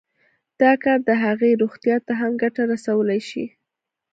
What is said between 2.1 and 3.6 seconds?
هم ګټه رسولی شي